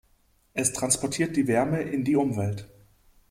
[0.55, 2.67] Es transportiert die Wärme in die Umwelt.